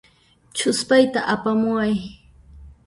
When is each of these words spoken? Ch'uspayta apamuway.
Ch'uspayta 0.57 1.19
apamuway. 1.33 1.93